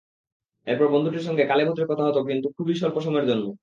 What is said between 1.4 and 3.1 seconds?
কালে ভাদ্রে কথা হতো কিন্তু খুবই স্বল্প